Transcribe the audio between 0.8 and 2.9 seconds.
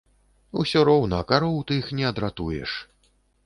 роўна кароў тых не адратуеш.